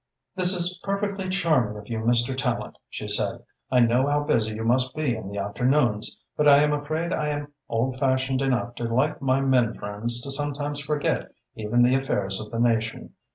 "This 0.35 0.55
is 0.55 0.79
perfectly 0.81 1.29
charming 1.29 1.77
of 1.77 1.87
you, 1.87 1.99
Mr. 1.99 2.35
Tallente," 2.35 2.73
she 2.89 3.07
said. 3.07 3.43
"I 3.69 3.81
know 3.81 4.07
how 4.07 4.21
busy 4.23 4.49
you 4.55 4.63
must 4.63 4.95
be 4.95 5.15
in 5.15 5.29
the 5.29 5.37
afternoons, 5.37 6.19
but 6.35 6.49
I 6.49 6.63
am 6.63 6.73
afraid 6.73 7.13
I 7.13 7.29
am 7.29 7.53
old 7.69 7.99
fashioned 7.99 8.41
enough 8.41 8.73
to 8.77 8.85
like 8.85 9.21
my 9.21 9.41
men 9.41 9.73
friends 9.75 10.19
to 10.21 10.31
sometimes 10.31 10.79
forget 10.79 11.31
even 11.53 11.83
the 11.83 11.93
affairs 11.93 12.41
of 12.41 12.49
the 12.49 12.57
nation. 12.59 13.13